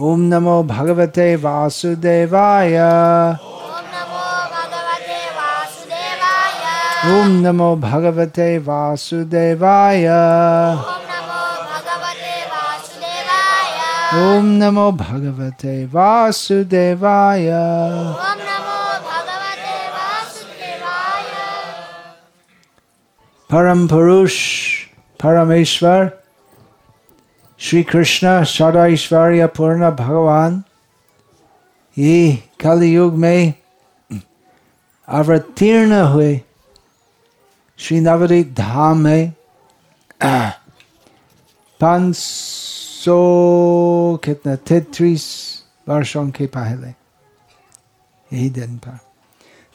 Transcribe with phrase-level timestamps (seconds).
[0.00, 6.60] ॐ नमो भगवते वासुदेवाय। ओम नमो भगवते वासुदेवाय।
[7.14, 10.06] ॐ नमो भगवते वासुदेवाय।
[14.18, 17.50] ॐ नमो भगवते वासुदेवाय
[23.50, 24.34] परम पुरुष
[25.20, 26.17] परमेश्वर
[27.60, 30.62] श्री कृष्ण सदैश्वर्य पूर्ण भगवान
[31.96, 33.52] ये कलयुग में
[35.08, 36.40] अवतीर्ण हुए
[37.78, 39.32] श्री नवदीप धाम में
[41.80, 43.16] पाँच सौ
[44.24, 45.26] कितना तैतीस
[45.88, 48.98] वर्षों के पहले यही दिन पर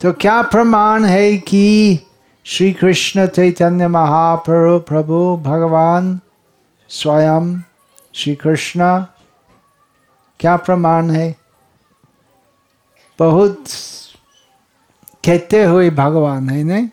[0.01, 1.99] तो क्या प्रमाण है कि
[2.45, 6.19] श्री कृष्ण चैतन्य महाप्रभु प्रभु भगवान
[6.89, 7.53] स्वयं
[8.13, 8.83] श्री कृष्ण
[10.39, 11.35] क्या प्रमाण है?
[13.19, 13.63] बहुत
[15.25, 16.87] कहते हुए भगवान है नहीं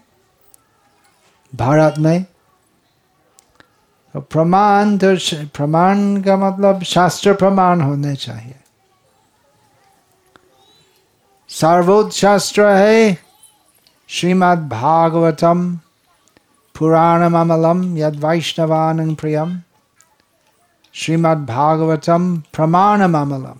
[1.52, 2.24] भारत में।
[4.14, 5.14] तो प्रमाण तो
[5.46, 8.56] प्रमाण का मतलब शास्त्र प्रमाण होने चाहिए।
[11.48, 13.18] सर्वोच्च शास्त्र है
[14.08, 15.80] श्रीमद् भागवतम
[16.74, 19.60] पुराणम अमलम यद वैष्णवान प्रियम।
[21.46, 23.58] भागवतम प्रमाणम अमलम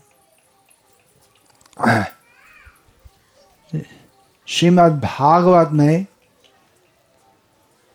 [4.46, 6.06] श्रीमद् भागवत में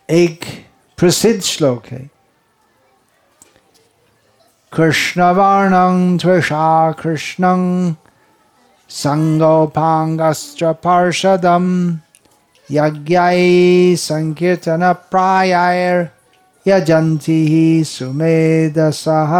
[0.09, 0.45] एक
[0.97, 2.09] प्रसिद्ध श्लोक है।
[4.71, 7.93] कृष्णवर्णं त्वषा कृष्णं
[8.89, 11.65] सङ्गोपाङ्गश्च पार्षदं
[12.71, 13.95] यज्ञै
[16.67, 19.31] सङ्कीर्तनप्रायैर्यजन्ति सुमेधसः।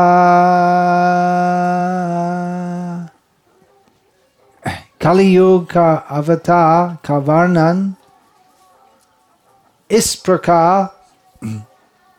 [5.02, 7.94] कलियुग का अवतार का वर्णन
[9.92, 11.06] इस प्रकार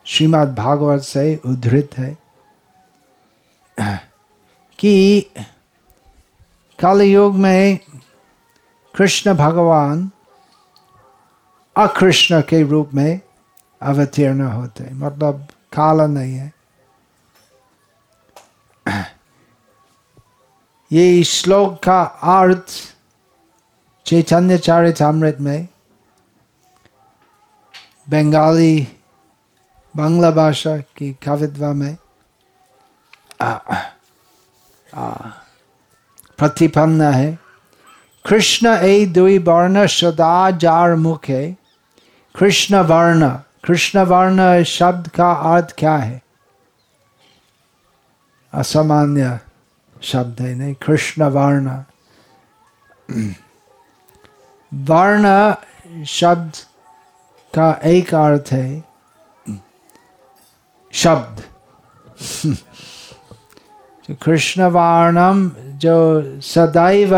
[0.05, 2.19] श्रीमद् भागवत से उद्धृत है
[4.79, 5.27] कि
[6.79, 7.79] कलयुग में
[8.97, 10.11] कृष्ण भगवान
[11.77, 13.21] अकृष्ण के रूप में
[13.83, 16.53] अवतीर्ण होते हैं। मतलब काला नहीं है।
[20.93, 22.03] ये श्लोक का
[22.41, 22.67] अर्थ
[24.07, 25.69] चैतन्य चरितमृत में
[28.11, 28.89] बंगाली
[29.97, 31.97] बांग्ला भाषा की कवित्वा में
[36.39, 37.39] प्रतिपन्न है।
[38.29, 41.57] कृष्ण ए दुई वर्ण सदा जार मुखे
[42.35, 43.31] कृष्ण वर्ण
[43.67, 46.23] कृष्ण वर्ण शब्द का अर्थ क्या है?
[48.55, 49.39] असामान्य
[50.03, 51.83] शब्द है, नहीं, कृष्ण वर्ण।
[54.75, 55.55] वर्ण
[56.05, 56.53] शब्द
[57.55, 58.85] का एक अर्थ है।
[60.93, 61.43] शब्द।
[64.11, 67.11] कृष्ण वर्णम जो सदैव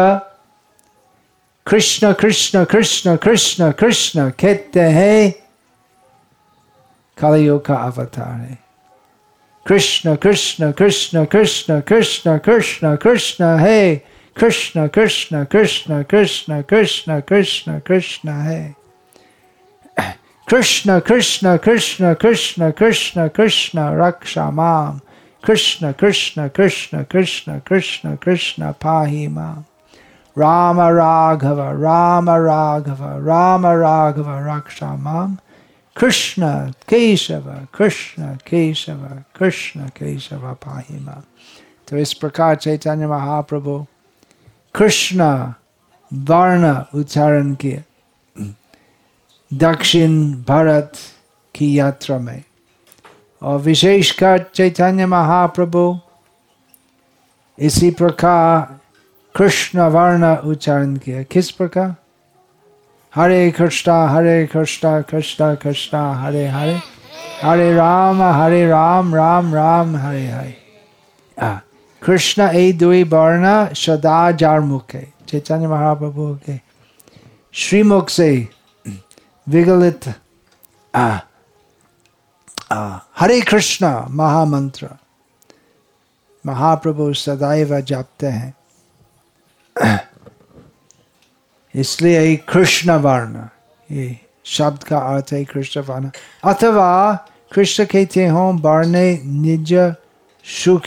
[1.66, 5.47] कृष्ण कृष्ण कृष्ण कृष्ण कृष्ण कहते हैं।
[7.20, 8.58] कलयुग का अवतार है
[9.66, 13.96] कृष्ण कृष्ण कृष्ण कृष्ण कृष्ण कृष्ण कृष्ण है
[14.36, 18.74] कृष्ण कृष्ण कृष्ण कृष्ण कृष्ण कृष्ण कृष्ण है
[20.48, 25.00] कृष्ण कृष्ण कृष्ण कृष्ण कृष्ण कृष्ण रक्षा माम
[25.44, 29.64] कृष्ण कृष्ण कृष्ण कृष्ण कृष्ण कृष्ण पाहि माम
[30.36, 35.36] राम राघव राम राघव राम राघव रक्षा माम
[36.00, 39.06] केशव कृष्ण केशव
[39.38, 41.22] कृष्ण केशव पाहि माम
[41.88, 43.78] तो इस प्रकार चैतन्य महाप्रभु
[44.74, 45.22] कृष्ण
[46.12, 47.82] वर्ण उच्चारण किए
[49.50, 50.92] दक्षिण भारत
[51.54, 52.42] की यात्रा में
[53.42, 55.84] और विशेषकर चैतन्य महाप्रभु
[57.58, 58.78] इसी प्रकार
[59.34, 61.94] कृष्ण वर्ण उच्चारण किया किस प्रकार
[63.12, 66.78] हरे कृष्णा हरे कृष्णा कृष्णा कृष्णा हरे हरे
[67.42, 70.56] हरे राम हरे राम राम राम हरे हरे
[72.02, 76.58] कृष्ण ए दुई वर्ण सदा जार मुखे चैतन्य महाप्रभु के
[77.62, 78.30] श्रीमुख से
[79.46, 80.08] विगलित
[83.20, 84.88] हरे कृष्ण महामंत्र
[86.44, 88.54] महाप्रभु सदैव जापते हैं
[91.74, 93.44] इसलिए कृष्ण वर्ण,
[93.90, 96.10] ये शब्द का अर्थ है कृष्ण वर्ण।
[96.44, 96.90] अथवा
[97.52, 98.96] कृष्ण कहते हो, वर्ण
[99.42, 99.74] निज
[100.44, 100.86] सुख।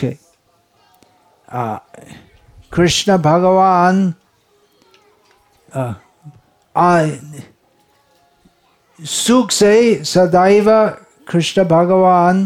[2.74, 4.13] कृष्ण भगवान
[9.00, 10.68] सुख से सदैव
[11.27, 12.45] कृष्ण भगवान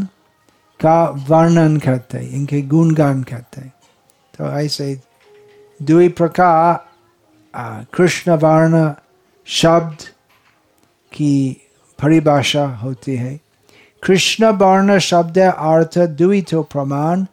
[0.79, 3.61] का वर्णन करते इनके गुणगान करते
[4.33, 5.01] तो ऐसे
[5.79, 6.83] दुई प्रकार
[7.93, 8.91] कृष्ण वर्ण
[9.47, 10.03] शब्द
[11.11, 11.61] की
[11.99, 13.39] परिभाषा होती है।
[14.03, 17.25] कृष्ण वर्ण शब्द अर्थ दुई तो प्रमाण,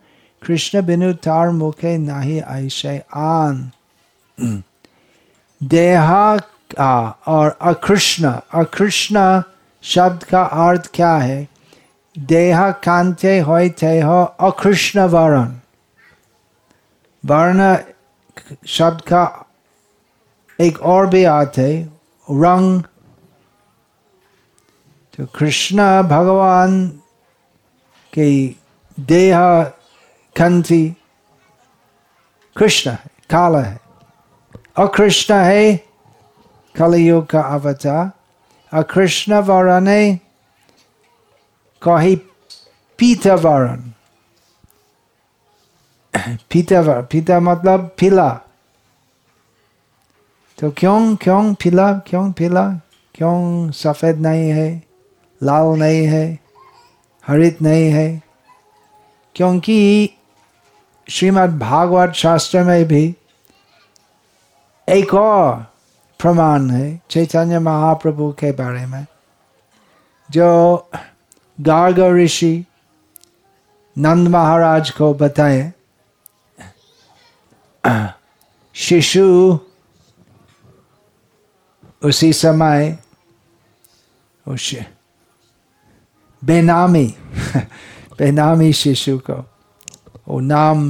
[0.43, 3.71] कृष्ण बिनु तार मुखे नहीं ऐसे आन।
[5.61, 6.37] देहा
[7.29, 9.43] और अकृष्ण अकृष्ण
[9.85, 11.49] शब्द का अर्थ क्या है?
[12.17, 15.47] देहा कांते होते हो अकृष्ण वर्ण
[17.25, 17.77] वर्ण
[18.67, 19.25] शब्द का
[20.63, 21.89] एक और भी आते
[22.31, 22.83] रंग।
[25.15, 26.89] तो कृष्ण भगवान
[28.15, 28.55] के
[29.01, 29.39] देह
[30.37, 30.97] कंति
[32.57, 33.81] कृष्ण है, काला है।
[34.77, 35.77] अकृष्ण है,
[36.77, 38.11] कलयुग का अवतार।
[38.73, 40.17] अकृष्ण वरण है,
[41.83, 42.17] कही
[42.99, 43.81] पीता वरण।
[46.51, 48.41] पीता पीता मतलब पीला।
[50.63, 52.69] तो क्यों क्यों पीला क्यों पीला?
[53.15, 54.83] क्यों सफ़ेद नहीं है,
[55.43, 56.39] लाल नहीं है,
[57.27, 58.23] हरित नहीं है?
[59.35, 60.11] क्योंकि
[61.11, 63.17] श्रीमद् भागवत शास्त्र में भी
[64.89, 65.67] एक और
[66.19, 69.07] प्रमाण है, चैतन्य महाप्रभु के बारे में,
[70.31, 70.89] जो
[71.61, 72.67] गार्ग ऋषि
[73.99, 75.73] नंद महाराज को बताए,
[78.75, 79.59] शिशु
[82.05, 82.99] उसी समय
[84.47, 84.75] उस
[86.43, 87.07] बेनामी
[88.19, 89.45] बेनामी शिशु को
[90.29, 90.83] वो नाम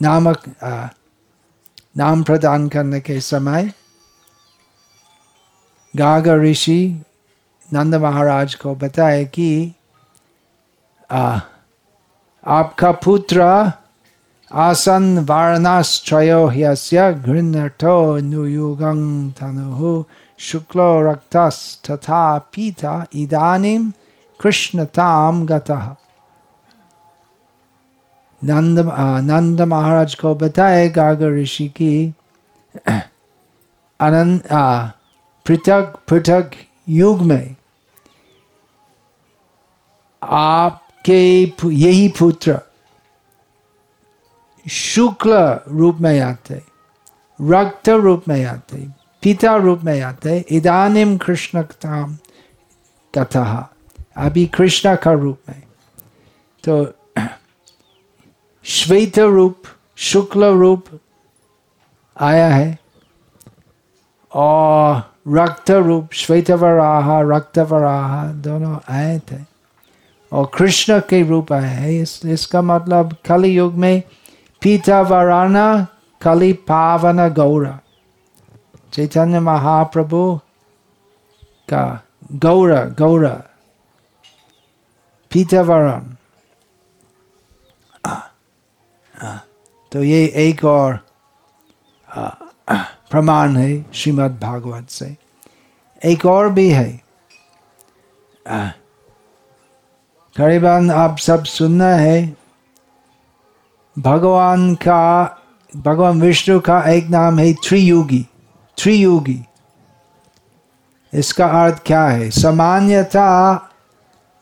[0.00, 0.42] नामक
[1.96, 3.72] नाम प्रदान करने के समय
[5.94, 6.80] गाग ऋषि
[7.72, 9.72] नंद महाराज को बताए कि
[11.10, 11.40] आ,
[12.44, 13.42] आपका पुत्र
[14.50, 20.04] आसन वारणाश्रयो ह्यस्य घृणठो नुयुगं तनुः
[20.42, 23.90] शुक्लो रक्तस तथा पीता इदानीं
[24.40, 25.94] कृष्णताम गतः।
[28.44, 28.78] नंद
[29.30, 32.14] नंद महाराज को बताए गागर ऋषि की,
[34.00, 34.48] अनंत
[35.46, 36.50] पृथक पृथक
[36.88, 37.56] युग में
[40.22, 42.60] आपके यही पुत्र
[44.70, 46.62] शुक्ल रूप में आते,
[47.40, 51.62] रक्त रूप में आते पिता रूप में आते हैं। इदानिम कृष्ण
[53.18, 53.70] कथा।
[54.16, 55.62] अभी कृष्ण का रूप में।
[56.68, 56.92] तो
[58.64, 59.62] श्वेत रूप
[59.96, 60.84] शुक्ल रूप
[62.20, 62.78] आया है।
[64.34, 69.44] और रक्त रूप श्वेत वराह रक्त वराह दोनों आए थे।
[70.32, 74.02] और कृष्ण के रूप आए हैं। इस, इसका मतलब कलि युग में
[74.62, 75.86] पीता वराना
[76.22, 77.78] कलि पावन गौरा
[78.92, 80.40] चैतन्य महाप्रभु
[81.68, 83.42] का गौरा गौरा
[85.32, 86.02] पीतावरण
[89.92, 91.00] तो ये एक और
[93.10, 95.16] प्रमाण है श्रीमद् भागवत से।
[96.04, 97.04] एक और भी है।
[100.36, 102.36] करीबन आप सब सुनना है।
[103.98, 105.38] भगवान का,
[105.76, 108.26] भगवान विष्णु का एक नाम है त्रियुगी।
[108.76, 109.40] त्रियुगी।
[111.14, 112.30] इसका अर्थ क्या है?
[112.30, 113.58] सामान्यता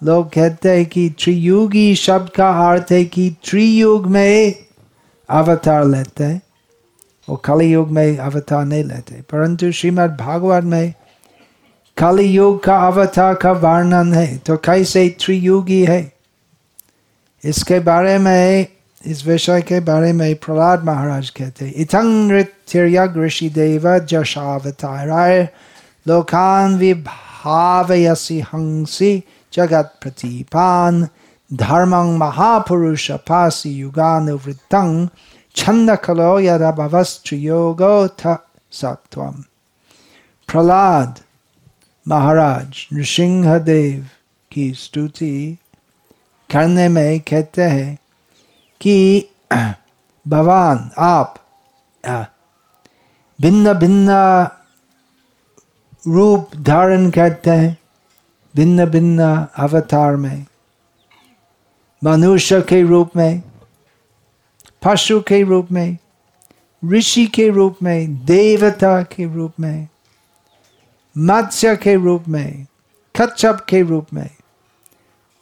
[0.04, 4.54] लोग कहते हैं कि त्रियुगी शब्द का अर्थ है कि त्रियुग में
[5.30, 6.42] अवतार लेते हैं
[7.28, 10.94] और कलि युग में अवतार नहीं लेते। परंतु श्रीमद् भागवत में
[11.96, 16.12] कलि युग का अवतार का वर्णन है। तो कैसे त्रियुगी है?
[17.44, 18.66] इसके बारे में
[19.04, 25.48] इस विषय के बारे में प्रहलाद महाराज कहते इतंग ऋषि देव जशावताराय
[26.08, 29.12] लोकान विभावयसी हँसी
[29.52, 31.08] जगत प्रतिपान
[31.50, 35.06] धर्मं महापुरुष पासी युगानुवृत्तं
[35.54, 38.36] छंद खलो यदभवस्त्रियोगो थ
[38.72, 39.42] सत्वम
[40.48, 41.18] प्रहलाद
[42.08, 44.06] महाराज नृसिंह देव
[44.50, 45.58] की स्तुति
[46.50, 47.99] करने में कहते हैं
[48.80, 49.28] कि,
[50.28, 51.34] भगवान, आप
[53.40, 54.10] भिन्न भिन्न
[56.06, 57.78] रूप धारण करते हैं,
[58.56, 60.46] भिन्न भिन्न अवतार में,
[62.04, 63.42] मनुष्य के रूप में,
[64.84, 65.98] पशु के रूप में,
[66.92, 69.88] ऋषि के रूप में, देवता के रूप में,
[71.18, 72.66] मत्स्य के रूप में,
[73.20, 74.30] कच्छप के रूप में,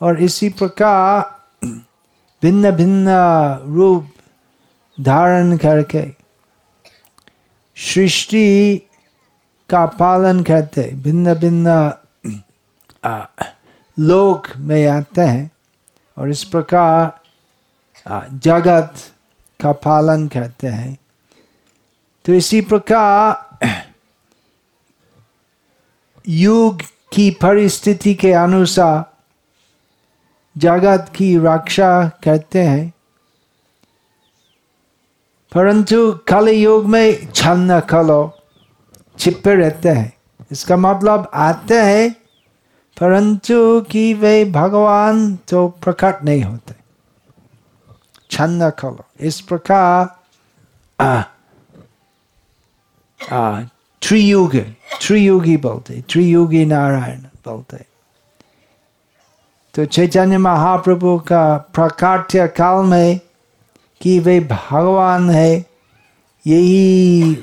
[0.02, 1.37] और इसी प्रकार
[2.42, 3.08] भिन्न भिन्न
[3.74, 4.08] रूप
[5.00, 6.04] धारण करके
[7.76, 8.76] सृष्टि
[9.70, 11.92] का पालन करते भिन्न भिन्न
[13.98, 15.50] लोक में आते हैं
[16.16, 17.20] और इस प्रकार
[18.44, 18.94] जगत
[19.60, 20.96] का पालन करते हैं
[22.24, 23.76] तो इसी प्रकार
[26.24, 29.07] युग की परिस्थिति के अनुसार
[30.58, 31.90] जगत की रक्षा
[32.24, 32.92] करते हैं।
[35.52, 35.98] परंतु
[36.28, 38.20] कल युग में छन्न कलो
[39.18, 40.12] छिपे रहते हैं।
[40.52, 42.10] इसका मतलब आते हैं,
[42.96, 46.74] परंतु कि वे भगवान तो प्रकट नहीं होते।
[48.30, 50.16] छन्न कलो इस प्रकार
[54.02, 54.60] त्रियुगी
[55.02, 57.76] त्रियुगी बोलते त्रियुगी नारायण बोलते
[59.78, 63.20] तो चैतन्य महाप्रभु का प्राकाट्य काल में
[64.00, 65.64] कि वे भगवान है,
[66.46, 67.34] यही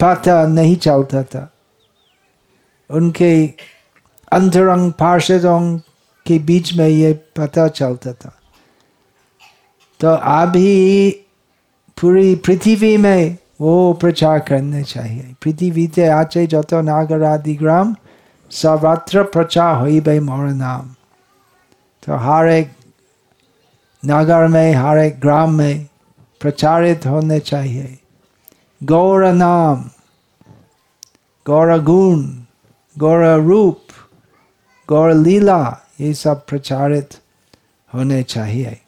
[0.00, 1.52] पता नहीं चलता था।
[2.90, 3.46] उनके
[4.32, 5.78] अंतरंग पार्षदों
[6.26, 8.38] के बीच में ये पता चलता था।
[10.00, 11.10] तो अभी
[12.00, 17.96] पूरी पृथ्वी में वो प्रचार करने चाहिए। पृथ्वी से आचे जतो नागर आदि ग्राम
[18.50, 20.95] सर्वत्र प्रचार हो भाई मोर नाम।
[22.06, 22.72] तो हर एक
[24.04, 25.88] नगर में हर एक ग्राम में
[26.40, 27.98] प्रचारित होने चाहिए।
[28.82, 29.90] गौर नाम,
[31.46, 32.22] गौर गुण,
[32.98, 33.80] गौर रूप,
[34.88, 37.14] गौर लीला, ये सब प्रचारित
[37.94, 38.80] होने चाहिए।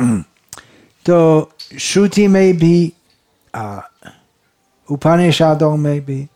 [1.04, 2.92] तो श्रुति में भी
[4.90, 6.28] उपनिषदों में भी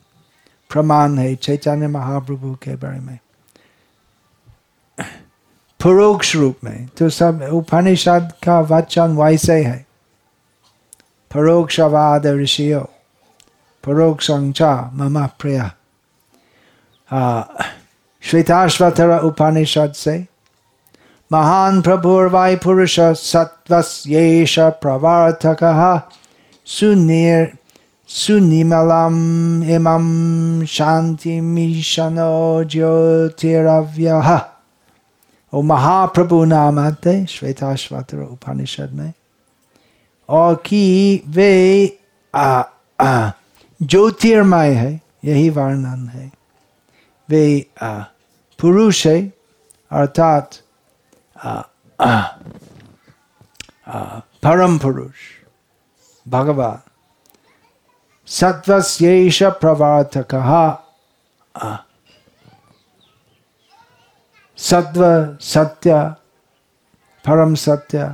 [0.70, 3.18] प्रमाण है, चैतन्य महाप्रभु के बारे में।
[5.80, 9.86] परोक्ष रूप में तो सब उपनिषद का वचन वैसे है।
[11.34, 12.80] परोक्षवाद ऋषियो
[13.84, 15.70] परोक्षंचा मम प्रिय।
[18.22, 20.18] श्वेताश्वतर उपनिषद से,
[21.30, 25.62] महान प्रभुर्वाय पुरुष सत्वस्येष प्रवर्तक
[26.66, 27.52] सुनिर,
[28.08, 29.16] सुनिमलम
[29.62, 30.06] इमं
[30.66, 34.38] शांतिमीशनो ज्योतिरव्यः।
[35.52, 39.12] वो महाप्रभु नाम आते श्वेताश्वतर उपनिषद में
[40.28, 41.98] और कि वे
[43.80, 46.30] ज्योतिर्मय है, यही वर्णन है।
[47.28, 47.66] वे
[48.58, 49.20] पुरुष है,
[49.90, 50.50] अर्थात
[54.42, 55.14] परम पुरुष,
[56.26, 56.78] भगवान।
[58.28, 60.34] सत्वस्येष प्रवर्तक
[64.58, 65.02] सत्व
[65.42, 65.94] सत्य
[67.24, 68.04] परम सत्य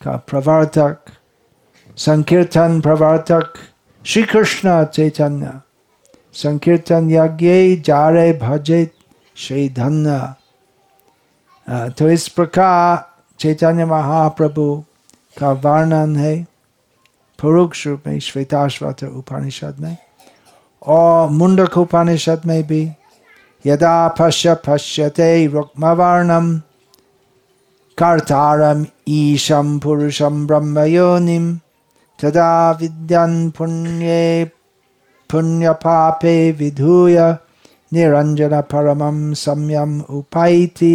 [0.00, 1.10] का प्रवर्तक
[1.98, 3.52] संकीर्तन प्रवर्तक
[4.04, 5.52] श्री कृष्ण चैतन्य
[6.34, 8.84] संकीर्तन यज्ञ जा जारे भजे
[9.36, 10.20] श्री धन्य
[11.98, 13.04] तो इस प्रकार
[13.40, 14.66] चैतन्य महाप्रभु
[15.38, 16.36] का वर्णन है
[17.38, 19.96] परोक्ष रूप में श्वेताश्वत उपनिषद में
[20.82, 22.84] और मुंडक उपनिषद में भी
[23.66, 26.58] यदा पश्य पश्यते रुक्मवर्णम,
[27.98, 31.58] कर्तारम ईशम पुरुषम ब्रह्मयोनिम,
[32.22, 34.50] तदा विद्यन् पुण्ये
[35.30, 37.36] पुण्यपापे विधूय
[37.94, 40.94] परमं सम्यम उपाइति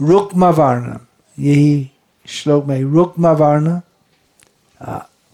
[0.00, 0.46] रुक्म
[1.38, 1.90] यही
[2.26, 3.80] श्लोक में रुक्म वर्ण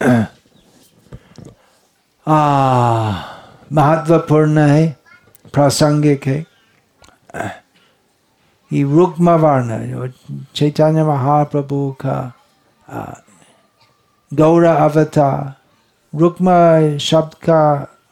[3.72, 4.86] महत्वपूर्ण है,
[5.54, 6.44] प्रासंगिक है।
[8.70, 10.10] ये रुक्म वर्ण
[10.54, 12.16] चैतन्य महाप्रभु का
[14.32, 15.54] गौर अवतार।
[16.12, 17.62] रुक्म शब्द का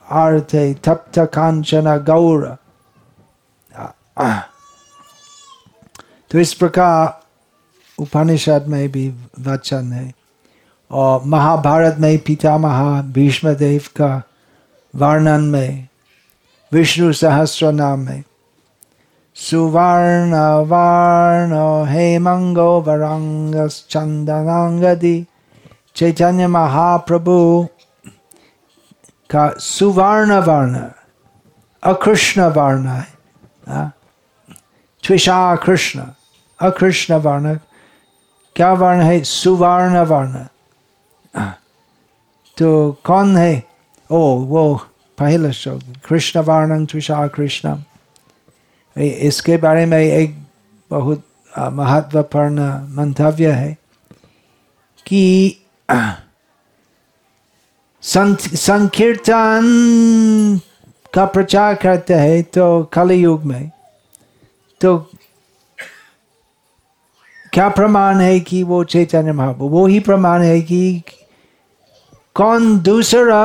[0.08, 2.46] अर्थ है, तप्त कांचन गौर।
[6.30, 7.18] तो इस प्रकार
[7.98, 9.08] उपनिषद में भी
[9.40, 10.12] वचन है,
[10.90, 14.22] और महाभारत में पितामह भीष्मदेव का
[14.94, 15.88] वर्णन में
[16.72, 18.22] विष्णु सहस्र नाम में
[19.36, 20.34] सुवर्ण
[20.70, 25.16] वर्ण हेमंगो वरंगस चंदनांगदी
[25.96, 27.38] चैतन्य महाप्रभु
[29.30, 30.82] का सुवर्ण वर्ण
[31.82, 33.88] अकृष्ण वर्ण है
[35.04, 36.04] त्विषा कृष्ण
[36.60, 37.56] अकृष्ण वर्ण
[38.56, 40.44] क्या वर्ण है सुवर्ण वर्ण
[42.56, 42.70] तो
[43.04, 43.69] कौन है
[44.10, 44.74] ओ, वो
[45.18, 47.76] पहला श्लोक कृष्ण वर्णन तुषार कृष्ण।
[48.96, 50.34] इसके बारे में एक
[50.90, 51.22] बहुत
[51.72, 52.60] महत्वपूर्ण
[52.96, 53.76] मंतव्य है
[55.06, 55.56] कि
[58.02, 59.62] संकीर्तन
[61.14, 63.70] का प्रचार करते हैं तो कलयुग में।
[64.80, 64.98] तो
[67.52, 71.02] क्या प्रमाण है कि वो चैतन्य महाप्रभु, वो ही प्रमाण है कि
[72.34, 73.42] कौन दूसरा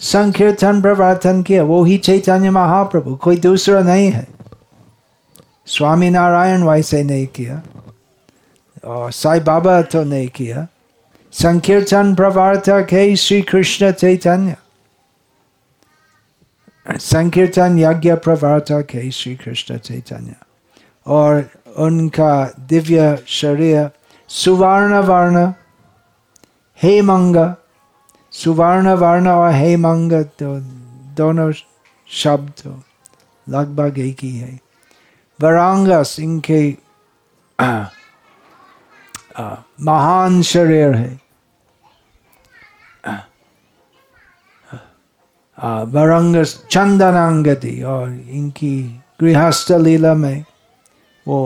[0.00, 4.26] संकीर्तन प्रवर्तन किया वो ही चैतन्य महाप्रभु कोई दूसरा नहीं है
[5.66, 7.62] स्वामी नारायण वैसे नहीं किया
[8.84, 10.66] और साई बाबा तो नहीं किया
[11.32, 14.56] संकीर्तन प्रवर्तक है श्री कृष्ण चैतन्य
[16.86, 20.34] संकीर्तन यज्ञ प्रवर्तक है श्री कृष्ण चैतन्य
[21.06, 21.44] और
[21.78, 22.32] उनका
[22.68, 23.88] दिव्य शरीर
[24.30, 25.46] सुवर्ण वर्ण
[26.78, 27.36] हेमंग
[28.34, 30.58] सुवर्ण वर्ण और हेमंग तो
[31.16, 31.50] दोनों
[32.08, 32.80] शब्द तो
[33.46, 34.58] लगभग एक ही है
[35.40, 36.62] वरांगस इनके
[37.58, 37.86] आ,
[39.80, 41.18] महान शरीर है
[45.94, 48.76] वरंगस चंदनांगति और इनकी
[49.20, 50.44] गृहस्थ लीला में
[51.26, 51.40] वो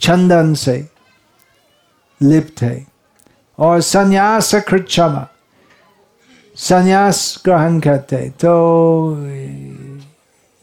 [0.00, 0.76] चंदन से
[2.20, 2.86] लिप्त है
[3.58, 5.26] और संन्यास कृच्छमा
[6.54, 8.52] संन्यास ग्रहण करते। तो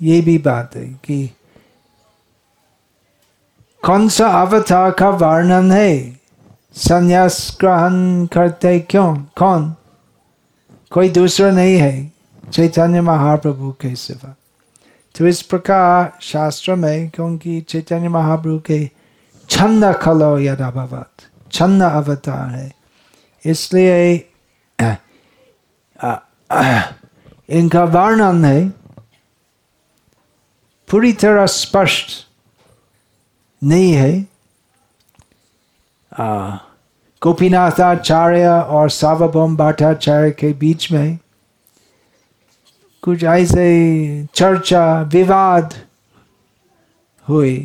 [0.02, 1.30] ये भी बात है कि
[3.84, 6.20] कौन सा अवतार का वर्णन है?
[6.76, 9.16] संन्यास ग्रहण करते क्यों?
[9.16, 9.76] कौन?
[10.92, 12.12] कोई दूसरा नहीं है।
[12.52, 14.36] चैतन्य महाप्रभु के सिवा।
[15.16, 18.90] तो इस प्रकार शास्त्र में, क्योंकि चैतन्य महाप्रभु के
[19.50, 21.12] छंद खलो यदा भवत
[21.52, 22.72] छंद अवतार है,
[23.46, 24.28] इसलिए
[26.52, 28.70] इनका वर्णन है
[30.90, 32.12] पूरी तरह स्पष्ट
[33.62, 34.12] नहीं है
[37.22, 41.18] गोपीनाथाचार्य और सार्वभौम भट्टाचार्य के बीच में
[43.04, 43.68] कुछ ऐसे
[44.36, 45.74] चर्चा विवाद
[47.28, 47.56] हुए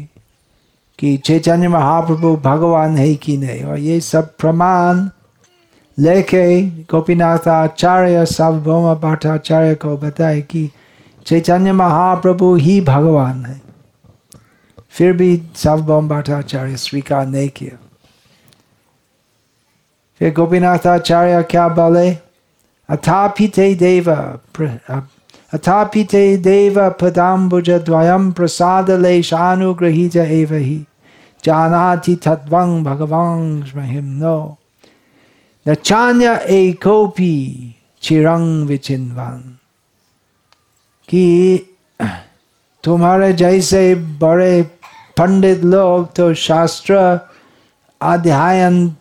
[0.98, 5.08] कि चैतन्य महाप्रभु भगवान है कि नहीं और ये सब प्रमाण
[5.98, 10.70] लेके गोपीनाथ गोपीनाथाचार्य सार्वभौम भट्टाचार्य को बताए कि
[11.26, 13.60] चैतन्य महाप्रभु ही भगवान है।
[14.90, 17.78] फिर भी सार्वभौम भट्टाचार्य स्वीकार नहीं किया
[20.18, 22.10] फिर गोपीनाथाचार्य क्या बोले?
[22.88, 24.14] अथापि ते देव
[24.54, 25.00] प्र-
[25.54, 30.84] अथापि ते देव पदाम्बुज द्वयं प्रसादलेशानुगृहीत एव हि।
[31.44, 34.55] जानाति तत्त्वं भगवान् महिम्नो
[35.66, 37.32] न चान्य एकोऽपि
[38.02, 39.42] चिरं विचिन्वान्
[41.08, 41.24] कि
[42.84, 44.62] तुम्हारे जैसे बड़े
[45.16, 46.96] पंडित लोग तो शास्त्र
[48.00, 48.94] अध्ययन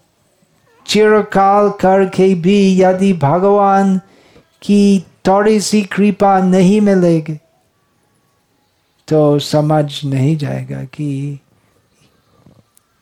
[0.86, 3.98] चिरकाल करके भी यदि भगवान
[4.62, 7.40] की थोड़ी सी कृपा नहीं मिलेगी
[9.08, 11.40] तो समझ नहीं जाएगा कि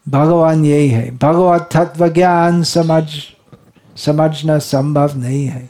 [0.05, 3.05] भगवान यही है भगवत तत्व ज्ञान समझ
[3.95, 5.69] समझना संभव नहीं है।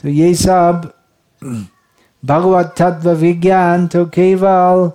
[0.00, 0.92] तो ये सब
[2.24, 4.90] भगवत तत्व विज्ञान तो केवल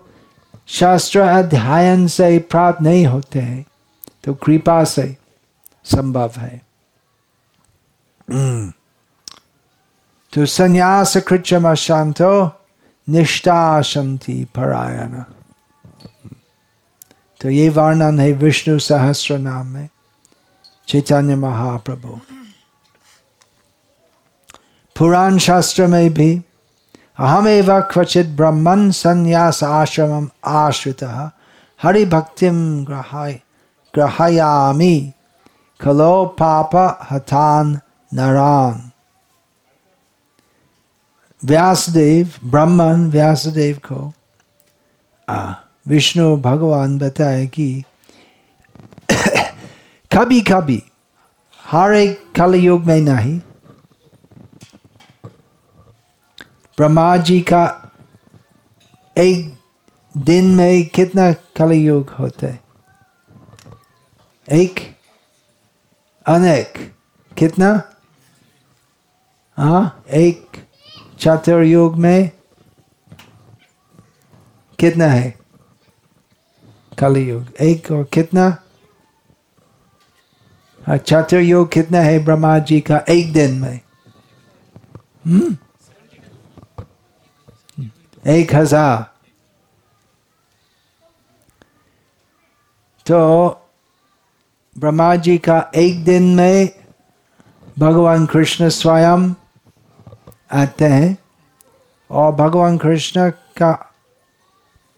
[0.68, 3.66] शास्त्र अध्ययन से प्राप्त नहीं होते हैं।
[4.24, 5.18] तो कृपा से
[5.86, 6.62] संभव है।
[10.34, 12.32] तो संन्यास कृच्छम शांतो
[13.10, 15.24] निष्ठा शांति परायण।
[17.42, 19.90] तो ये वर्णन है विष्णु सहस्र नाम में।
[20.90, 22.20] चैतन्य महाप्रभु
[24.96, 26.32] पुराण शास्त्र में भी
[27.20, 31.04] अहमेव क्वचित ब्रह्मन् संन्यास आश्रमम आश्रित
[31.80, 33.34] हरिभक्तिम ग्रहाय
[33.94, 34.96] ग्रहयामि
[35.80, 36.76] खलो पाप
[37.12, 37.78] हतान
[38.12, 38.82] नरान
[41.42, 44.02] व्यासदेव ब्रह्मन व्यासदेव को
[45.88, 47.70] विष्णु भगवान बताए कि
[50.12, 50.84] कभी कभी
[51.66, 53.40] हर एक कलयुग में नहीं
[56.78, 57.92] ब्रह्मा जी का
[59.18, 59.58] एक
[60.18, 62.60] दिन में कितना कलयुग होते?
[64.48, 64.80] एक
[66.26, 66.96] अनेक
[67.38, 67.82] कितना
[69.58, 70.66] हाँ एक
[71.20, 72.32] चतुर्युग में
[74.80, 75.40] कितना है
[77.00, 78.58] कलयुग एक और कितना
[80.90, 83.80] हाँ, चतुर्योग कितना है ब्रह्मा जी का एक दिन में
[85.28, 85.56] हम्म
[88.24, 89.04] एक हज़ार
[93.06, 93.20] तो
[94.76, 96.70] ब्रह्मा जी का एक दिन में
[97.80, 99.30] भगवान कृष्ण स्वयं
[100.54, 101.18] आते हैं
[102.10, 103.72] और भगवान कृष्ण का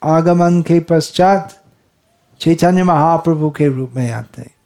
[0.02, 1.60] आगमन के पश्चात
[2.42, 4.61] चैतन्य महाप्रभु के रूप में आते हैं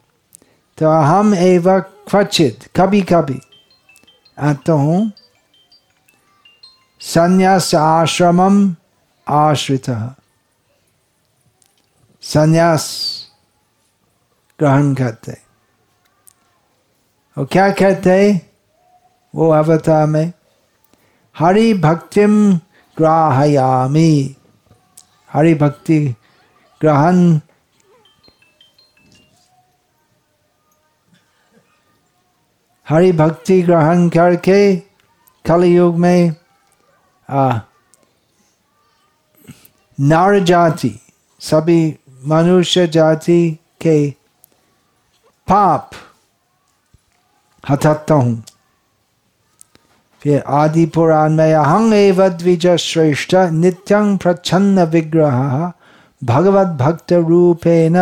[0.78, 3.40] तो अहम एवं क्वचित, कभी कभी
[4.70, 5.12] हूँ।
[7.02, 8.76] संन्यास आश्रमम
[9.28, 9.90] आश्रित।
[12.24, 12.88] संन्यास
[14.60, 15.38] ग्रहण करते
[17.38, 18.12] और क्या कहते
[19.34, 20.32] वो अवतार में
[21.36, 22.36] हरि भक्तिम
[22.98, 24.36] ग्राहयामी।
[25.30, 26.00] हरि भक्ति
[26.82, 27.40] ग्रहण
[32.88, 34.60] हरि भक्ति ग्रहण करके
[35.46, 36.36] कलयुग में
[37.30, 37.60] आ,
[39.98, 40.94] नर जाति
[41.42, 41.80] सभी
[42.28, 43.40] मनुष्य जाति
[43.82, 43.98] के
[45.48, 45.90] पाप
[47.64, 48.44] हटाता हूँ
[50.22, 55.72] फिर आदि पुराण में अहंग एव द्विज श्रेष्ठ नित्यं प्रच्छन्न विग्रह
[56.22, 57.98] भगवत भक्त रूपेण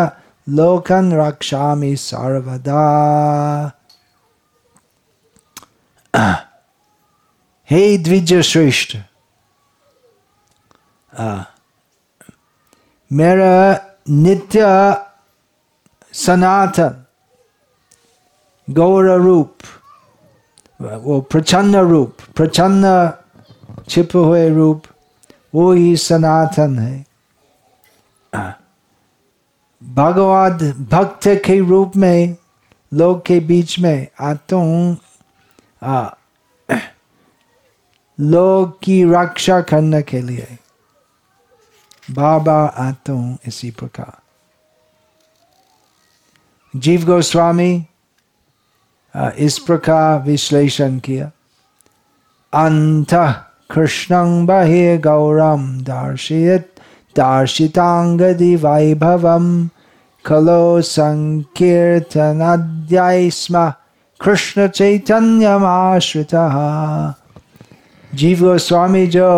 [0.48, 2.84] लोकन रक्षामि सर्वदा
[7.69, 8.95] हे द्विज श्रेष्ठ
[13.12, 13.54] मेरा
[14.10, 14.65] नित्य
[16.13, 17.04] सनातन
[18.67, 19.58] गौर रूप
[20.80, 22.91] वो प्रचन्न रूप प्रचन्न
[23.89, 24.84] छिपे हुए रूप
[25.56, 27.06] वो ही सनातन है
[29.82, 32.36] भगवत भक्त के रूप में
[32.91, 34.97] लोग के बीच में आता हूँ
[38.19, 40.58] लोग की रक्षा करने के लिए
[42.12, 44.13] बार बार आता हूँ इसी प्रकार।
[46.74, 47.86] जीव गोस्वामी
[49.38, 51.26] इस प्रकार विश्लेषण किया।
[52.54, 53.13] अंत
[53.72, 56.65] कृष्णं बहिर् गौरम दर्शयत
[57.15, 59.69] दार्शितांगदि वैभवम।
[60.26, 62.00] खलो संकीर्तनाध्याय
[63.30, 63.56] स्म
[64.19, 66.34] कृष्ण चैतन्यमाश्रित
[68.15, 69.30] जीव गोस्वामी जो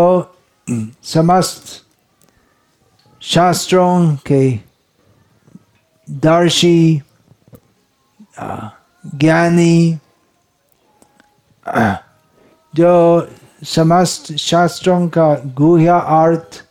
[1.04, 1.72] समस्त
[3.22, 4.42] शास्त्रों के
[6.08, 7.02] दर्शी
[9.16, 10.00] ज्ञानी
[12.74, 12.94] जो
[13.66, 16.64] समस्त शास्त्रों का गुह्य अर्थ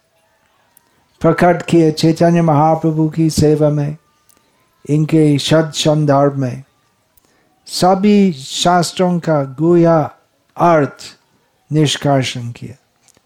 [1.21, 3.97] प्रकट किए चैतन्य महाप्रभु की सेवा में
[4.85, 6.63] इनके शब्द संदर्भ में
[7.67, 9.89] सभी शास्त्रों का गुह्य
[10.57, 11.05] अर्थ
[11.71, 12.77] निष्कर्षण किया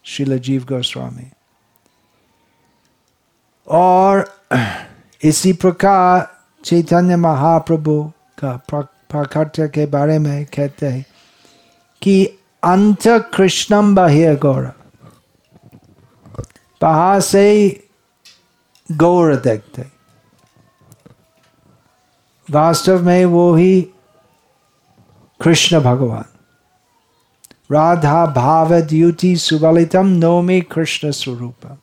[0.04, 1.30] श्रील जीव गोस्वामी
[3.68, 4.24] और
[5.22, 6.26] इसी प्रकार
[6.64, 8.02] चैतन्य महाप्रभु
[8.42, 11.04] का प्राकट्य के बारे में कहते हैं
[12.02, 12.24] कि
[12.62, 14.72] अंत कृष्णम बाह्य गौर
[16.80, 17.44] बाहर से
[18.88, 19.84] गौर देखते
[22.48, 23.86] वास्तव में वो ही
[25.40, 26.24] कृष्ण भगवान
[27.72, 31.76] राधा भाव द्युति सुबलितम नोमी कृष्ण स्वरूप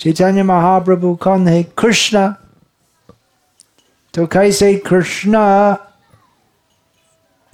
[0.00, 2.28] चैतन्य महाप्रभु कौन है कृष्ण
[4.14, 5.38] तो कैसे कृष्ण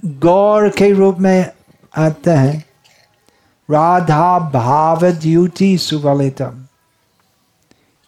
[0.03, 1.51] गौर के रूप में
[1.93, 2.57] आते हैं
[3.69, 6.63] राधा भाव द्युति सुवलितम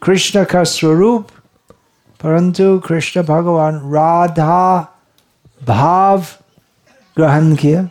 [0.01, 1.28] कृष्ण का स्वरूप
[2.19, 4.60] परंतु कृष्ण भगवान राधा
[5.63, 6.23] भाव
[7.17, 7.89] ग्रहण किया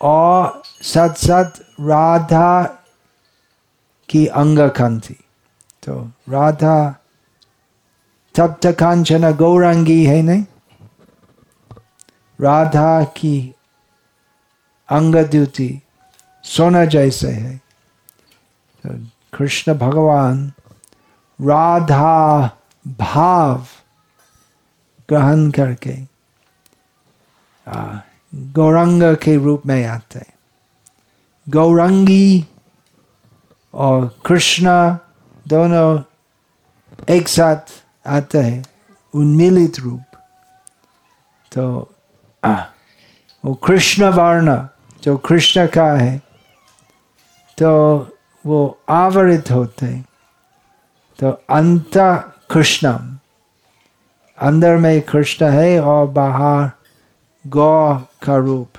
[0.00, 2.62] और सत सत राधा
[4.08, 4.58] की अंग
[5.00, 5.24] थी।
[5.82, 6.96] तो राधा
[8.34, 10.44] तप्त कांचन गौरंगी है नहीं?
[12.40, 13.54] राधा की
[14.88, 15.80] अंग द्युति
[16.42, 17.56] सोना जैसे है।
[18.86, 19.06] तो
[19.38, 20.52] कृष्ण भगवान
[21.40, 22.44] राधा
[22.88, 23.66] भाव
[25.08, 26.12] ग्रहण करके
[28.32, 30.32] गौरंग के रूप में आते हैं
[31.46, 32.44] गौरंगी
[33.74, 34.68] और कृष्ण
[35.46, 36.02] दोनों
[37.10, 37.72] एक साथ
[38.06, 38.62] आते हैं
[39.14, 40.16] उन्मिलित रूप
[41.52, 41.68] तो
[43.44, 44.56] वो कृष्ण वर्ण
[45.02, 46.20] जो कृष्ण का है
[47.58, 47.70] तो
[48.44, 50.04] वो आवरित होते हैं
[51.18, 51.96] तो अंत
[52.50, 53.16] कृष्णम
[54.38, 56.70] अंदर में कृष्ण है और बाहर
[57.44, 58.78] गौ का रूप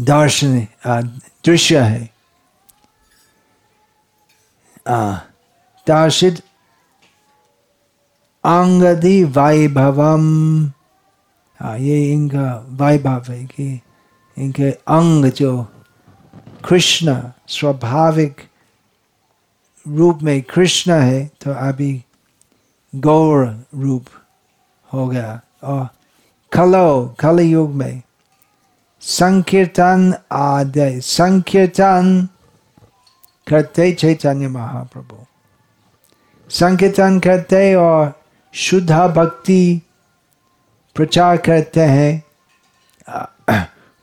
[0.00, 0.66] दर्शन
[1.44, 2.08] दृश्य है
[5.86, 6.40] ताशिद
[8.44, 10.24] अंगदि वैभवम
[11.60, 12.48] ये इनका
[12.80, 13.68] वैभव है कि
[14.36, 15.52] इनके अंग जो
[16.64, 17.16] कृष्ण
[17.48, 18.40] स्वाभाविक
[19.86, 21.92] रूप में कृष्ण है तो अभी
[22.92, 24.06] गौर रूप
[24.94, 25.88] हो गया। और
[26.52, 28.02] कलो कल युग में
[29.00, 32.28] संकीर्तन आदय, संकीर्तन
[33.48, 35.16] करते चैतन्य महाप्रभु।
[36.50, 38.12] संकीर्तन करते और
[38.52, 39.82] शुद्ध भक्ति
[40.94, 42.22] प्रचार करते हैं।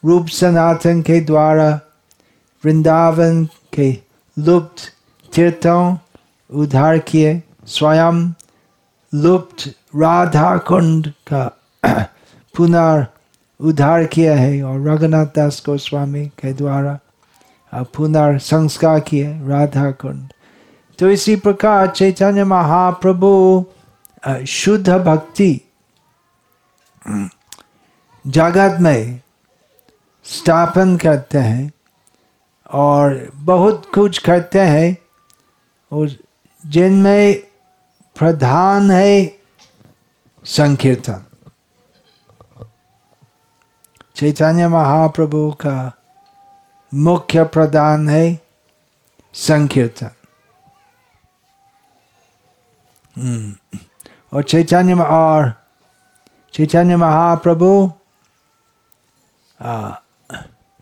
[0.05, 1.79] रूप सनातन के द्वारा
[2.63, 3.91] वृंदावन के
[4.37, 4.81] लुप्त
[5.35, 5.97] तीर्थों
[6.49, 8.33] उद्धार किए, स्वयं
[9.13, 11.45] लुप्त राधा कुंड का
[12.55, 13.05] पुनर्
[13.59, 16.99] उद्धार किया है और रघुनाथ दास गोस्वामी के द्वारा
[17.73, 20.31] पुनर् संस्कार किए राधा कुंड
[20.99, 23.65] तो इसी प्रकार चैतन्य महाप्रभु
[24.47, 25.61] शुद्ध भक्ति,
[28.27, 29.21] जगत में
[30.23, 31.71] स्थापन करते हैं
[32.71, 34.97] और बहुत कुछ करते हैं
[35.91, 36.09] और
[36.65, 37.35] जिनमें
[38.15, 39.40] प्रधान है
[40.45, 41.25] संकीर्तन
[44.15, 45.75] चैतन्य महाप्रभु का
[46.91, 48.23] मुख्य प्रधान है
[49.33, 50.09] संकीर्तन
[54.33, 55.53] और चैतन्य और
[56.53, 57.71] चैतन्य महाप्रभु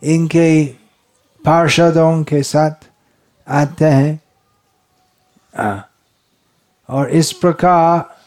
[0.01, 0.49] इनके
[1.41, 2.89] पार्षदों के साथ
[3.47, 4.21] आते हैं
[6.89, 8.18] और इस प्रकार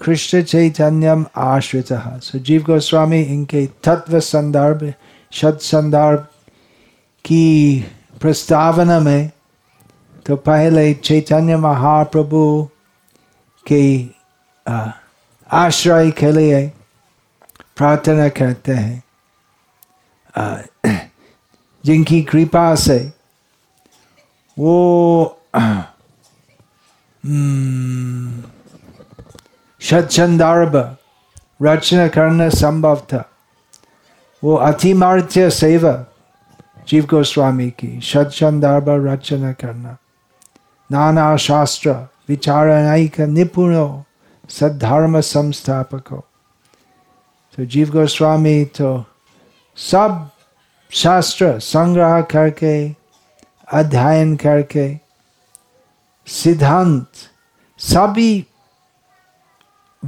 [0.00, 4.92] कृष्ण चैतन्यम आश्रित सुजीव गोस्वामी इनके तत्व संदर्भ
[5.32, 6.26] शत संदर्भ
[7.24, 7.44] की
[8.20, 9.30] प्रस्तावना में
[10.26, 12.42] तो पहले चैतन्य महाप्रभु
[13.66, 13.84] के
[15.50, 16.66] आश्रय के लिए
[17.76, 19.02] प्रार्थना करते हैं
[21.84, 22.98] जिनकी कृपा से
[24.56, 24.76] वो
[29.84, 30.76] सत्संदर्भ
[31.62, 33.24] रचना करना संभव था
[34.42, 35.92] वो अतिमार्त्य सेवा
[36.88, 39.96] जीव गोस्वामी की सत्संदर्भ रचना करना
[40.90, 41.92] नाना शास्त्र
[42.28, 43.86] विचारणिक निपुणो
[44.50, 46.24] सद्धर्म संस्थापको
[47.58, 48.92] तो जीव गोस्वामी तो
[49.78, 50.28] सब
[50.90, 52.74] शास्त्र संग्रह करके
[53.72, 54.88] अध्ययन करके
[56.26, 57.28] सिद्धांत
[57.80, 58.44] सभी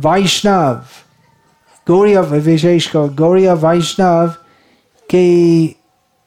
[0.04, 0.74] वैष्णव
[1.86, 4.34] गौरी विशेष कर गौरी वैष्णव
[5.08, 5.24] के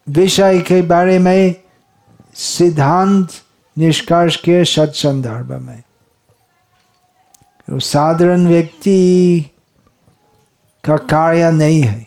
[0.08, 1.56] विषय के बारे में
[2.36, 3.32] सिद्धांत
[3.78, 5.82] निष्कर्ष के सत संदर्भ में
[7.68, 9.50] तो साधारण व्यक्ति
[10.84, 12.06] का कार्य नहीं है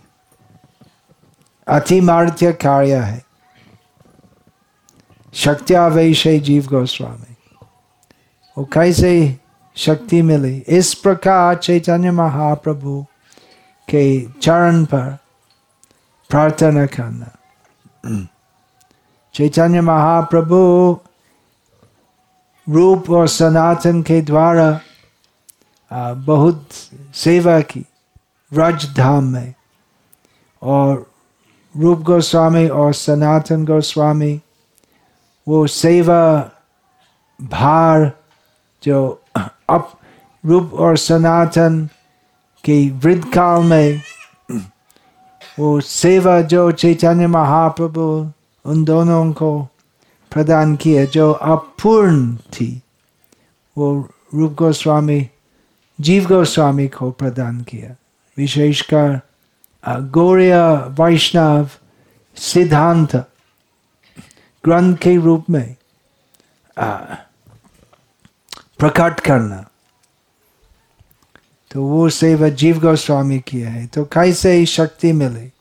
[1.67, 3.23] अतिमार्त्य कार्य है
[5.35, 7.37] शक्त्यावेश जीव गोस्वामी
[8.57, 9.13] वो कैसे
[9.77, 13.07] शक्ति मिली इस प्रकार चैतन्य महाप्रभु
[13.91, 15.19] के चरण पर
[16.31, 17.31] प्रार्थना करना
[19.35, 21.01] चैतन्य महाप्रभु
[22.69, 24.81] रूप और सनातन के द्वारा
[26.15, 26.69] बहुत
[27.15, 27.87] सेवा की
[28.53, 29.55] व्रज धाम में
[30.63, 31.11] और
[31.77, 34.41] रूप गोस्वामी और सनातन गोस्वामी
[35.49, 36.51] वो सेवा,
[37.43, 38.13] भार,
[38.85, 39.22] जो
[39.69, 39.93] अब
[40.47, 41.89] रूप और सनातन
[42.65, 44.03] के वृद्ध काल में
[45.59, 48.33] वो सेवा जो चैतन्य महाप्रभु
[48.65, 49.69] उन दोनों को
[50.31, 52.83] प्रदान किए, जो अपूर्ण थी,
[53.77, 55.29] वो रूप गोस्वामी,
[56.01, 57.95] जीव गोस्वामी को प्रदान किया
[58.37, 59.21] विशेषकर
[59.89, 61.69] गौड़िया वैष्णव
[62.37, 63.17] सिद्धांत
[64.65, 65.77] ग्रंथ के रूप में
[68.83, 69.69] प्रकट करना।
[71.71, 75.53] तो वो सेवा जीव गोस्वामी की है। तो कैसे ही शक्ति मिले।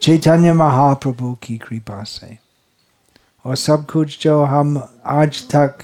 [0.00, 2.38] चैतन्य महाप्रभु की कृपा से।
[3.44, 5.78] और सब कुछ जो हम आज तक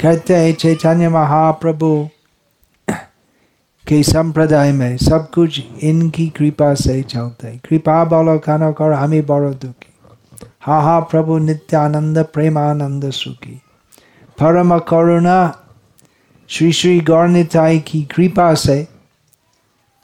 [0.00, 2.08] कहते हैं, चैतन्य महाप्रभु
[3.88, 9.26] के संप्रदाय में सब कुछ इनकी कृपा से चलते। है कृपा बोलो, खाना कर हमें
[9.26, 9.94] बड़ो दुखी।
[10.60, 13.62] हा हा, प्रभु नित्यानंद, प्रेमानंद, सुखी।
[14.38, 15.38] परम करुणा
[16.50, 18.86] श्री श्री गौरनिताई की कृपा से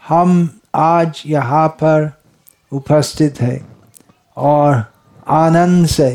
[0.03, 2.11] हम आज यहाँ पर
[2.73, 3.61] उपस्थित है
[4.37, 4.85] और
[5.31, 6.11] आनंद से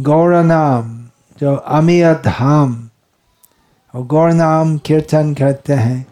[0.00, 0.94] गौर नाम
[1.40, 2.78] जो अमीय धाम
[3.94, 6.06] और गौर नाम कीर्तन करते हैं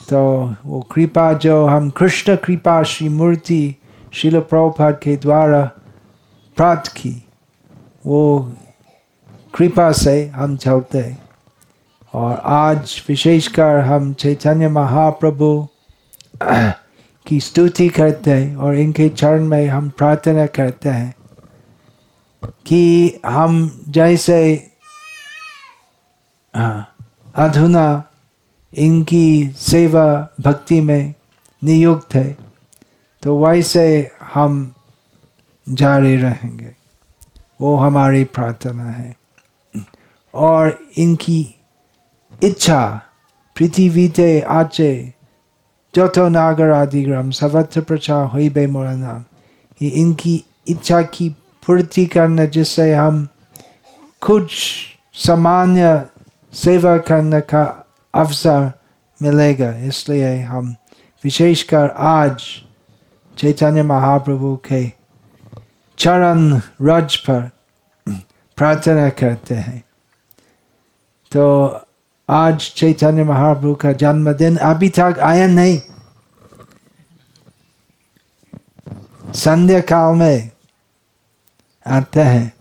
[0.00, 0.20] तो
[0.66, 3.62] वो कृपा जो हम कृष्ण कृपा श्री मूर्ति
[4.12, 5.64] शिल प्रभुपाद के द्वारा
[6.56, 7.14] प्राप्त की
[8.06, 8.22] वो
[9.56, 11.28] कृपा से हम चलते हैं।
[12.14, 15.68] और आज विशेषकर हम चैतन्य महाप्रभु
[17.26, 21.14] की स्तुति करते हैं और इनके चरण में हम प्रार्थना करते हैं
[22.44, 24.70] कि हम जैसे
[27.36, 28.04] अधुना
[28.74, 31.14] इनकी सेवा भक्ति में
[31.64, 32.36] नियुक्त है
[33.22, 34.74] तो वैसे हम
[35.68, 36.76] जारी रहेंगे।
[37.60, 39.15] वो हमारी प्रार्थना है।
[40.36, 41.40] और इनकी
[42.42, 42.82] इच्छा
[43.56, 44.92] पृथ्वीते आचे
[45.94, 49.24] चौथो नागर आदि ग्राम सर्वत्र प्रचार हुई बे मोरा नाम
[49.80, 50.34] ये इनकी
[50.68, 51.28] इच्छा की
[51.66, 53.26] पूर्ति करना जिससे हम
[54.22, 54.52] कुछ
[55.14, 56.04] सामान्य
[56.52, 57.64] सेवा करने का
[58.14, 58.72] अवसर
[59.20, 60.74] मिलेगा, इसलिए हम
[61.24, 62.42] विशेषकर आज
[63.36, 64.82] चैतन्य महाप्रभु के
[65.98, 67.50] चरण रज पर
[68.58, 69.82] प्रार्थना करते हैं।
[71.36, 71.80] तो
[72.28, 75.80] आज चैतन्य महाप्रभु का जन्मदिन, अभी तक आया नहीं।
[79.32, 80.50] संध्या काल में
[81.86, 82.52] आते हैं।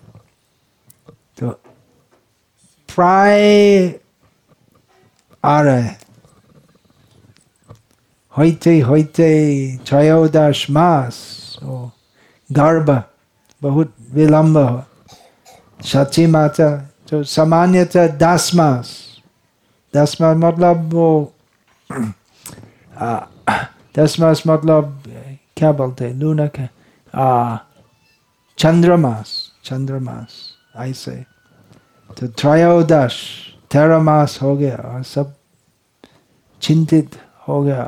[1.40, 1.50] तो
[2.90, 4.00] प्राय
[5.46, 5.88] आ रहे
[8.34, 9.30] होते होते
[9.88, 11.16] त्रयोदश मास
[12.50, 13.04] गर्भ,
[13.62, 14.84] बहुत विलंब हो।
[15.84, 16.70] सची माता
[17.08, 18.90] तो सामान्यतः दस मास
[19.94, 21.34] दस मास मतलब वो
[23.98, 25.04] दस मास मतलब
[25.58, 26.14] क्या बोलते हैं?
[26.14, 26.68] लूना क्या
[28.58, 29.30] चंद्रमास
[29.66, 30.28] चंद्रमास,
[30.78, 31.16] ऐसे।
[32.10, 33.16] तो त्रयोदश
[33.72, 35.34] तेरह मास हो गया और सब
[36.62, 37.16] चिंतित
[37.48, 37.86] हो गया।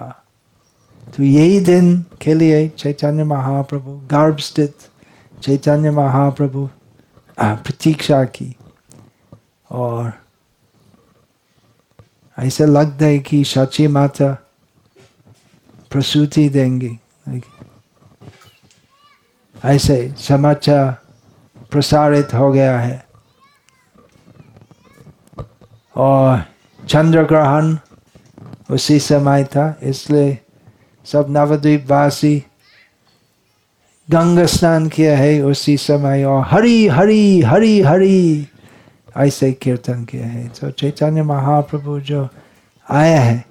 [1.16, 4.76] तो यही दिन के लिए चैतन्य महाप्रभु गर्भ स्थित
[5.44, 6.70] चैतन्य महाप्रभु
[7.40, 8.56] प्रतीक्षा की।
[9.72, 10.14] और
[12.40, 14.34] ऐसे लगता है कि सची माता
[15.92, 17.00] प्रसूति देंगी।
[19.66, 20.98] ऐसे समाचार
[21.72, 23.08] प्रसारित हो गया है।
[25.96, 26.44] और
[26.88, 27.78] चंद्र ग्रहण
[28.72, 30.40] उसी समय था, इसलिए
[31.06, 32.44] सब नवद्वीप वासी
[34.10, 38.48] गंगा स्नान किया है उसी समय। और हरी हरी हरी हरी
[39.18, 42.28] ऐसे कीर्तन किया है। तो चैतन्य महाप्रभु जो
[42.88, 43.46] आया है,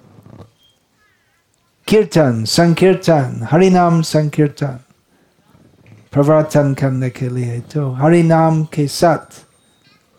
[1.86, 4.78] कीर्तन, संकीर्तन हरि नाम संकीर्तन,
[6.12, 9.44] प्रवर्तन करने के लिए तो हरि नाम के साथ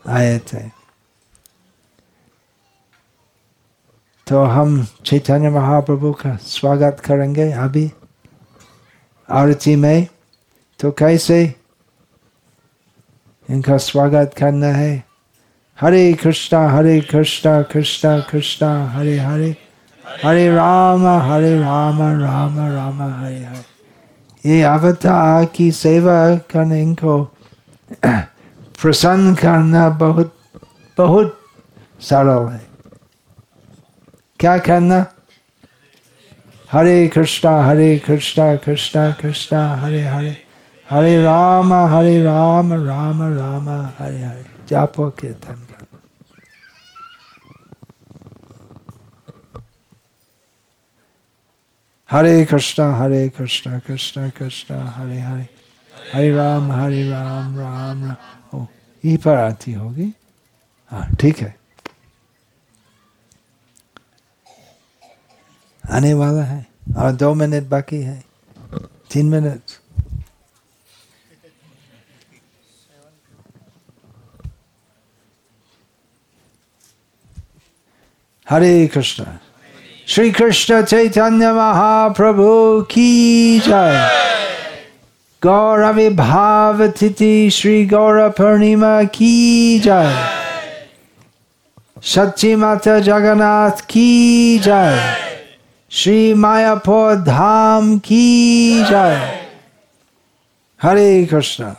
[0.06, 0.68] आए थे।
[4.28, 7.92] तो हम चैतन्य महाप्रभु का स्वागत करेंगे अभी
[9.30, 10.08] आरती में।
[10.80, 11.44] तो कैसे
[13.50, 15.07] इनका स्वागत करना है?
[15.78, 19.56] हरे कृष्णा हरे कृष्णा कृष्णा कृष्णा हरे हरे
[20.24, 26.18] हरे राम हरे राम राम राम हरे हरे ये अवतार की सेवा
[26.52, 27.18] करने इनको
[28.04, 30.34] प्रसन्न करना बहुत
[30.98, 31.38] बहुत
[32.10, 32.62] सरल है
[34.40, 35.06] क्या करना
[36.70, 40.36] हरे कृष्णा हरे कृष्णा कृष्णा कृष्णा हरे हरे
[40.90, 46.00] हरे राम हरे राम राम राम, हरे हरे। जापो कीर्तन कर
[52.12, 55.50] हरे कृष्णा हरे कृष्णा कृष्णा कृष्णा, हरे हरे।
[56.14, 58.66] हरे राम हरे राम राम राम। ओ,
[59.06, 60.14] यही पर आती होगी?
[60.92, 61.58] हाँ ठीक है।
[65.92, 66.68] आने वाला है।
[66.98, 68.24] और दो मिनट बाकी है।
[69.12, 69.62] तीन मिनट।
[78.48, 79.24] हरे कृष्ण
[80.08, 84.08] श्री कृष्ण चैतन्य महाप्रभु की जय
[85.42, 90.16] गौर अविभाव तिथि श्री गौर पूर्णिमा की जय
[92.04, 94.98] सच्ची माता जगन्नाथ की जय
[95.92, 99.20] श्री मायापुर धाम की जय
[100.80, 101.72] हरे कृष्ण